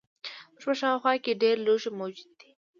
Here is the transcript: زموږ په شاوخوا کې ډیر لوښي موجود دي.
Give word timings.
زموږ 0.47 0.63
په 0.67 0.73
شاوخوا 0.79 1.13
کې 1.23 1.39
ډیر 1.41 1.55
لوښي 1.65 1.91
موجود 1.99 2.31
دي. 2.39 2.49